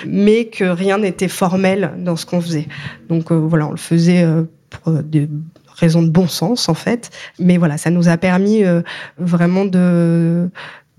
[0.05, 2.67] mais que rien n'était formel dans ce qu'on faisait.
[3.07, 4.25] Donc voilà, on le faisait
[4.73, 5.29] pour des
[5.75, 7.09] raisons de bon sens en fait.
[7.39, 8.81] Mais voilà, ça nous a permis euh,
[9.17, 10.49] vraiment de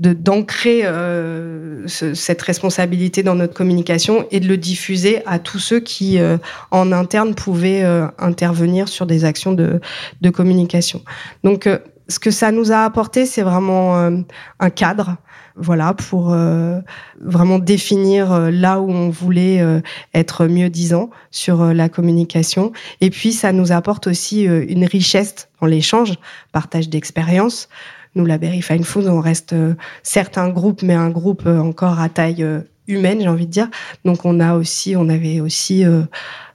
[0.01, 6.19] d'ancrer euh, cette responsabilité dans notre communication et de le diffuser à tous ceux qui
[6.19, 6.37] euh,
[6.73, 7.85] en interne pouvaient
[8.19, 9.81] intervenir sur des actions de,
[10.21, 11.01] de communication.
[11.45, 11.69] Donc
[12.09, 14.11] ce que ça nous a apporté, c'est vraiment
[14.59, 15.17] un cadre
[15.57, 16.81] voilà, pour euh,
[17.21, 19.81] vraiment définir euh, là où on voulait euh,
[20.13, 22.73] être mieux disant sur la communication.
[23.01, 26.15] Et puis, ça nous apporte aussi une richesse dans l'échange,
[26.53, 27.69] partage d'expériences.
[28.15, 29.55] Nous, la Berry Fine Food, on reste
[30.03, 32.47] certes un groupe, mais un groupe encore à taille
[32.87, 33.69] humaine, j'ai envie de dire.
[34.05, 35.85] Donc, on a aussi, on avait aussi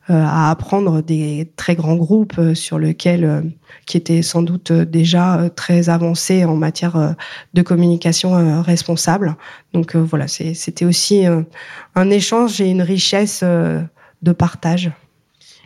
[0.10, 3.44] à apprendre des très grands groupes sur lesquels
[3.86, 7.16] qui étaient sans doute déjà très avancés en matière
[7.54, 9.36] de communication responsable.
[9.74, 11.24] Donc voilà, c'était aussi
[11.96, 14.92] un échange et une richesse de partage.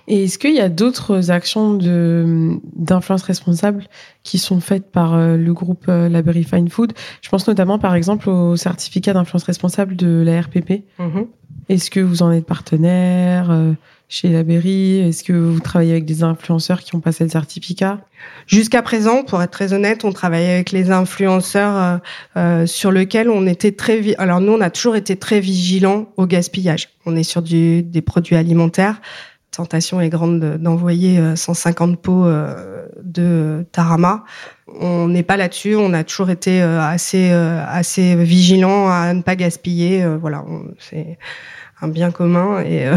[0.07, 3.85] Et est-ce qu'il y a d'autres actions de d'influence responsable
[4.23, 6.93] qui sont faites par euh, le groupe euh, Library Fine Food?
[7.21, 10.83] Je pense notamment, par exemple, au certificat d'influence responsable de la RPP.
[10.99, 11.27] Mm-hmm.
[11.69, 13.73] Est-ce que vous en êtes partenaire euh,
[14.13, 17.99] chez la Est-ce que vous travaillez avec des influenceurs qui ont passé le certificat?
[18.45, 21.99] Jusqu'à présent, pour être très honnête, on travaillait avec les influenceurs
[22.67, 24.13] sur lesquels on était très...
[24.19, 26.89] Alors nous, on a toujours été très vigilants au gaspillage.
[27.07, 29.01] On est sur du, des produits alimentaires
[29.53, 34.23] tentation est grande d'envoyer 150 euh, pots euh, de tarama.
[34.67, 35.75] On n'est pas là-dessus.
[35.75, 40.05] On a toujours été euh, assez assez vigilant à ne pas gaspiller.
[40.19, 40.43] Voilà,
[40.79, 41.17] c'est
[41.83, 42.95] un bien commun et, euh,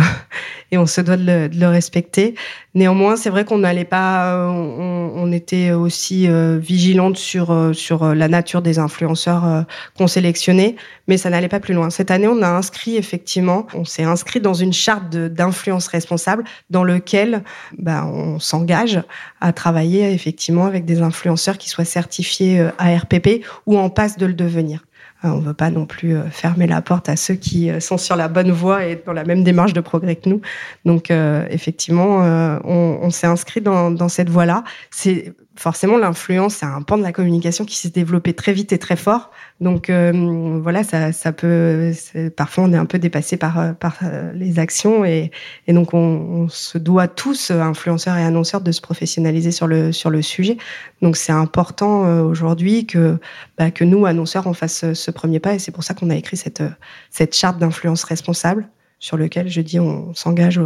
[0.73, 2.35] on se doit de le, respecter.
[2.75, 8.15] Néanmoins, c'est vrai qu'on n'allait pas, euh, on, on, était aussi euh, vigilante sur sur
[8.15, 9.65] la nature des influenceurs
[9.97, 10.77] qu'on sélectionnait,
[11.09, 11.91] mais ça n'allait pas plus loin.
[11.91, 16.85] Cette année, on a inscrit effectivement, on s'est inscrit dans une charte d'influence responsable dans
[16.85, 17.43] lequel
[17.79, 19.01] bah, on s'engage
[19.41, 24.35] à travailler effectivement avec des influenceurs qui soient certifiés ARPP ou en passe de le
[24.35, 24.86] devenir.
[25.25, 27.81] Euh, on ne veut pas non plus euh, fermer la porte à ceux qui euh,
[27.81, 30.41] sont sur la bonne voie et dans la même démarche de progrès que nous.
[30.85, 32.19] Donc effectivement,
[32.65, 34.65] on, s'est inscrit dans, dans cette voie-là.
[34.91, 38.79] C'est forcément l'influence, c'est un pan de la communication qui s'est développé très vite et
[38.79, 39.31] très fort.
[39.61, 41.93] Donc euh, voilà, ça, ça peut.
[42.37, 45.31] Parfois, on est un peu dépassé par euh, par euh, les actions et,
[45.67, 49.93] et donc on, on, se doit tous, influenceurs et annonceurs, de se professionnaliser sur le
[49.93, 50.59] sur le sujet.
[51.03, 53.19] Donc c'est important aujourd'hui que
[53.59, 56.17] bah, que nous annonceurs on fasse ce premier pas et c'est pour ça qu'on a
[56.17, 56.63] écrit cette
[57.11, 60.61] cette charte d'influence responsable sur lequel je dis on s'engage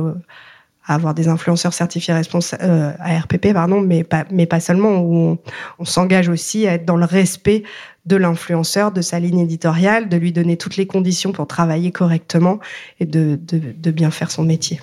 [0.91, 4.99] à avoir des influenceurs certifiés responsables euh, à RPP pardon mais pas mais pas seulement
[5.01, 5.39] où
[5.79, 7.63] on, s'engage aussi à être dans le respect
[8.07, 12.59] de l'influenceur de sa ligne éditoriale de lui donner toutes les conditions pour travailler correctement
[12.99, 14.81] et de, de, de bien faire son métier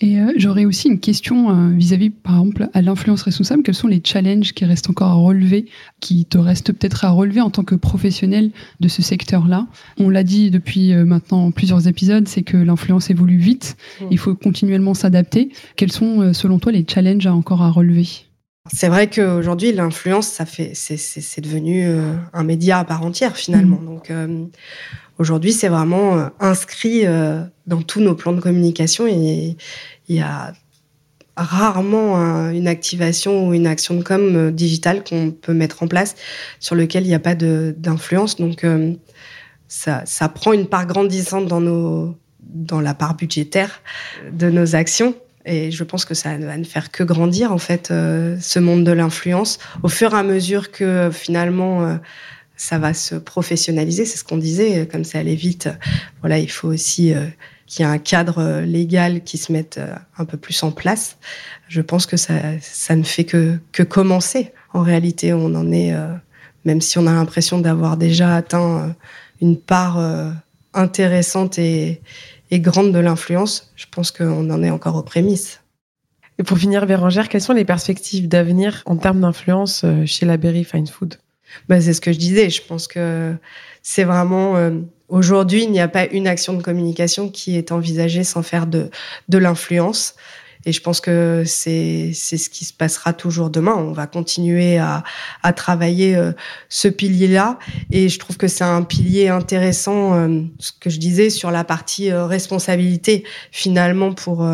[0.00, 3.62] et euh, j'aurais aussi une question euh, vis-à-vis, par exemple, à l'influence responsable.
[3.62, 5.66] Quels sont les challenges qui restent encore à relever,
[6.00, 9.66] qui te restent peut-être à relever en tant que professionnel de ce secteur-là?
[9.98, 13.76] On l'a dit depuis euh, maintenant plusieurs épisodes, c'est que l'influence évolue vite.
[14.00, 14.04] Mmh.
[14.10, 15.50] Il faut continuellement s'adapter.
[15.76, 18.25] Quels sont, selon toi, les challenges à encore à relever?
[18.72, 21.88] C'est vrai qu'aujourd'hui, l'influence, ça fait, c'est devenu
[22.32, 23.78] un média à part entière finalement.
[23.80, 23.86] Mmh.
[23.86, 24.10] Donc,
[25.18, 29.56] Aujourd'hui, c'est vraiment euh, inscrit euh, dans tous nos plans de communication et
[30.08, 30.52] il y a
[31.38, 36.14] rarement une activation ou une action de com euh, digitale qu'on peut mettre en place
[36.60, 38.36] sur lequel il n'y a pas d'influence.
[38.36, 38.64] Donc,
[39.68, 43.82] ça, ça, prend une part grandissante dans, nos, dans la part budgétaire
[44.32, 45.14] de nos actions.
[45.46, 48.92] Et je pense que ça va ne faire que grandir, en fait, ce monde de
[48.92, 51.98] l'influence au fur et à mesure que finalement
[52.56, 55.68] ça va se professionnaliser, c'est ce qu'on disait, comme ça allait vite.
[56.20, 57.26] Voilà, il faut aussi euh,
[57.66, 60.72] qu'il y ait un cadre euh, légal qui se mette euh, un peu plus en
[60.72, 61.18] place.
[61.68, 64.52] Je pense que ça, ça ne fait que, que commencer.
[64.72, 65.94] En réalité, on en est,
[66.66, 68.94] même si on a l'impression d'avoir déjà atteint
[69.40, 69.98] une part
[70.74, 72.02] intéressante et
[72.52, 75.60] grande de l'influence, je pense qu'on en est encore aux prémices.
[76.38, 80.64] Et pour finir, Bérangère, quelles sont les perspectives d'avenir en termes d'influence chez la Berry
[80.64, 81.18] Fine Food?
[81.68, 82.50] Bah, c'est ce que je disais.
[82.50, 83.34] Je pense que
[83.82, 88.24] c'est vraiment euh, aujourd'hui, il n'y a pas une action de communication qui est envisagée
[88.24, 88.90] sans faire de,
[89.28, 90.14] de l'influence.
[90.66, 93.74] Et je pense que c'est c'est ce qui se passera toujours demain.
[93.74, 95.02] On va continuer à,
[95.42, 96.32] à travailler euh,
[96.68, 97.58] ce pilier-là.
[97.90, 101.64] Et je trouve que c'est un pilier intéressant, euh, ce que je disais sur la
[101.64, 104.46] partie responsabilité, finalement, pour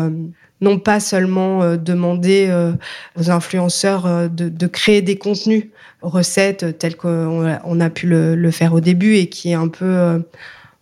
[0.61, 2.49] non pas seulement demander
[3.19, 5.65] aux influenceurs de, de créer des contenus
[6.03, 9.85] recettes telles qu'on on a pu le, faire au début et qui est un peu
[9.85, 10.19] euh,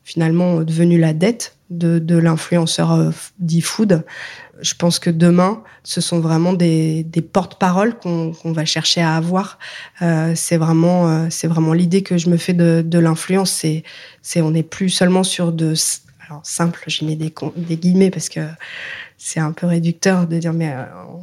[0.03, 4.03] finalement devenu la dette de, de l'influenceur euh, dit food.
[4.61, 9.57] Je pense que demain, ce sont vraiment des, des porte-paroles qu'on va chercher à avoir.
[10.01, 13.51] Euh, c'est vraiment, euh, c'est vraiment l'idée que je me fais de, de l'influence.
[14.21, 15.73] C'est, on n'est plus seulement sur de,
[16.44, 18.41] simple, j'ai mis des, des guillemets parce que
[19.17, 20.74] c'est un peu réducteur de dire, mais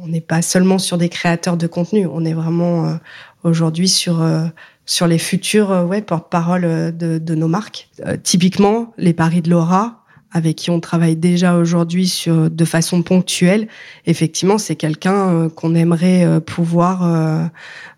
[0.01, 2.07] on n'est pas seulement sur des créateurs de contenu.
[2.07, 2.97] On est vraiment
[3.43, 4.45] aujourd'hui sur euh,
[4.85, 7.89] sur les futurs euh, ouais, porte-parole euh, de, de, nos marques.
[8.23, 9.98] typiquement, les paris de Laura,
[10.31, 13.67] avec qui on travaille déjà aujourd'hui sur de façon ponctuelle,
[14.05, 17.45] effectivement, c'est quelqu'un euh, qu'on aimerait euh, pouvoir euh,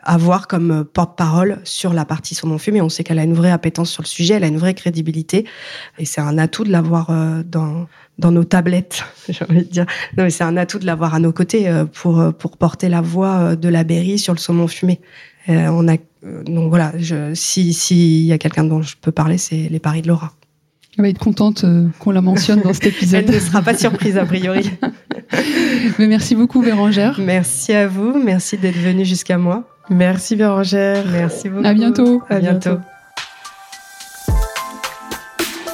[0.01, 2.81] avoir comme porte-parole sur la partie son nom fumé.
[2.81, 5.45] On sait qu'elle a une vraie appétence sur le sujet, elle a une vraie crédibilité,
[5.99, 7.11] et c'est un atout de l'avoir
[7.45, 9.85] dans dans nos tablettes, j'ai envie de dire.
[10.17, 13.55] Non, mais c'est un atout de l'avoir à nos côtés pour pour porter la voix
[13.55, 15.01] de la Berry sur le saumon fumé.
[15.47, 15.97] on a
[16.45, 20.01] donc voilà, je, si s'il y a quelqu'un dont je peux parler, c'est les paris
[20.01, 20.33] de Laura.
[20.97, 23.23] Elle va être contente euh, qu'on la mentionne dans cet épisode.
[23.27, 24.69] Elle ne sera pas surprise a priori.
[25.99, 27.19] Mais merci beaucoup Bérangère.
[27.19, 29.63] Merci à vous, merci d'être venue jusqu'à moi.
[29.89, 31.05] Merci Bérangère.
[31.11, 31.65] Merci beaucoup.
[31.65, 32.21] À bientôt.
[32.29, 32.77] À, bientôt.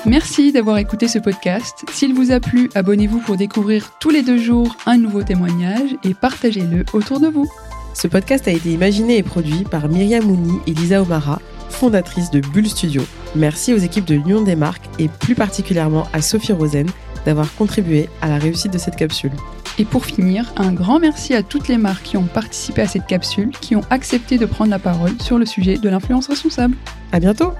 [0.06, 1.84] Merci d'avoir écouté ce podcast.
[1.92, 6.14] S'il vous a plu, abonnez-vous pour découvrir tous les deux jours un nouveau témoignage et
[6.14, 7.50] partagez-le autour de vous.
[7.94, 11.40] Ce podcast a été imaginé et produit par Myriam Mouni et Lisa Omara
[11.70, 13.04] fondatrice de Bull Studio.
[13.36, 16.88] Merci aux équipes de l'Union des marques et plus particulièrement à Sophie Rosen
[17.26, 19.32] d'avoir contribué à la réussite de cette capsule.
[19.80, 23.06] Et pour finir, un grand merci à toutes les marques qui ont participé à cette
[23.06, 26.76] capsule, qui ont accepté de prendre la parole sur le sujet de l'influence responsable.
[27.12, 27.54] À bientôt!